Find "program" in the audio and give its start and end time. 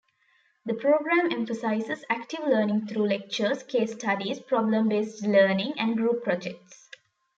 0.73-1.31